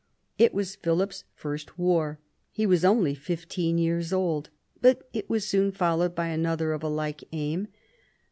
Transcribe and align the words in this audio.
It 0.39 0.51
was 0.51 0.77
Philip's 0.77 1.25
first 1.35 1.77
war. 1.77 2.19
He 2.49 2.65
was 2.65 2.83
only 2.83 3.13
fifteen 3.13 3.77
years 3.77 4.11
old, 4.11 4.49
but 4.81 5.07
it 5.13 5.29
was 5.29 5.45
soon 5.47 5.71
followed 5.71 6.15
by 6.15 6.29
another 6.29 6.71
of 6.73 6.81
a 6.81 6.89
like 6.89 7.23
aim. 7.33 7.67